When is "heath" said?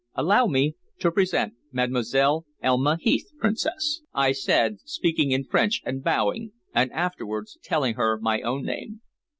2.99-3.27